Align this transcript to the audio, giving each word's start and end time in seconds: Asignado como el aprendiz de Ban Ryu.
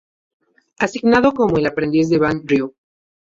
Asignado 0.79 1.31
como 1.31 1.57
el 1.59 1.67
aprendiz 1.67 2.09
de 2.09 2.17
Ban 2.17 2.41
Ryu. 2.43 2.73